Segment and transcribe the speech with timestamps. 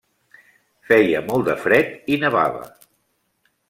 [0.87, 2.69] Feia molt de fred i nevava.